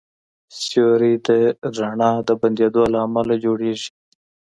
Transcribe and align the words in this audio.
سیوری 0.61 1.13
د 1.27 1.27
رڼا 1.77 2.11
د 2.27 2.29
بندېدو 2.41 2.83
له 2.93 2.97
امله 3.05 3.35
جوړېږي. 3.45 3.89